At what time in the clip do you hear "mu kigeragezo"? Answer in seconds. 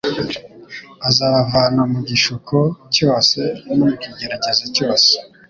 3.79-4.63